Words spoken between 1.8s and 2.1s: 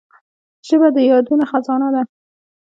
ده